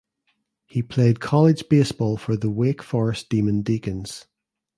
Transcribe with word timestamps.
He 0.65 0.81
played 0.81 1.19
college 1.19 1.69
baseball 1.69 2.17
for 2.17 2.35
the 2.35 2.49
Wake 2.49 2.81
Forest 2.81 3.29
Demon 3.29 3.61
Deacons. 3.61 4.25